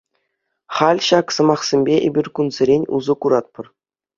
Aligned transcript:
Халь 0.77 1.01
ҫак 1.09 1.27
сӑмахсемпе 1.35 1.95
эпир 2.07 2.27
кунсерен 2.41 2.83
усӑ 2.97 3.15
куратпӑр. 3.27 3.65